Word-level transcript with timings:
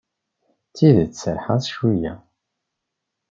D 0.69 0.71
tidet 0.75 1.19
serrḥeɣ-as 1.21 1.67
cweyya. 1.75 2.13